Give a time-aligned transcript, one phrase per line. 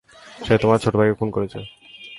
[0.45, 1.59] সে তোমার ছোট ভাইকে খুন করেছে।